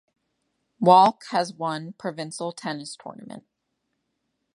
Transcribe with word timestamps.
Wolch 0.81 1.27
has 1.29 1.53
won 1.53 1.93
Provincial 1.93 2.51
Tennis 2.51 2.95
Tournament. 2.95 3.43